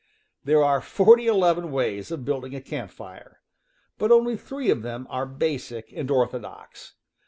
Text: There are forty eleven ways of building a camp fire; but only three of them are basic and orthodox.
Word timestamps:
There 0.43 0.63
are 0.63 0.81
forty 0.81 1.27
eleven 1.27 1.71
ways 1.71 2.09
of 2.09 2.25
building 2.25 2.55
a 2.55 2.59
camp 2.61 2.89
fire; 2.89 3.39
but 3.99 4.11
only 4.11 4.35
three 4.35 4.71
of 4.71 4.81
them 4.81 5.05
are 5.11 5.27
basic 5.27 5.93
and 5.95 6.09
orthodox. 6.09 6.95